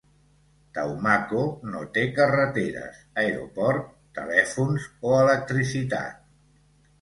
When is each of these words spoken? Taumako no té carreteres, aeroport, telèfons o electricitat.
Taumako 0.75 1.43
no 1.73 1.81
té 1.97 2.05
carreteres, 2.15 2.97
aeroport, 3.25 3.93
telèfons 4.21 4.89
o 5.11 5.13
electricitat. 5.21 6.19